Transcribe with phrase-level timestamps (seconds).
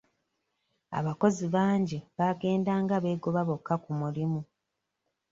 [0.99, 4.41] Abakozi bangi baagendanga beegoba bokka ku mulimu.